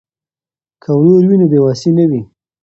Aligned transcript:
که 0.83 0.89
ورور 0.97 1.23
وي 1.27 1.35
نو 1.41 1.45
بې 1.51 1.59
وسي 1.65 1.91
نه 1.97 2.05
وي. 2.09 2.21